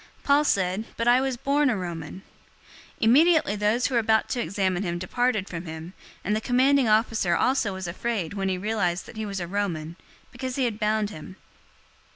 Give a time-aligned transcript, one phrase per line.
[0.23, 2.23] Paul said, "But I was born a Roman."
[2.95, 5.93] 022:029 Immediately those who were about to examine him departed from him,
[6.23, 9.97] and the commanding officer also was afraid when he realized that he was a Roman,
[10.31, 11.35] because he had bound him.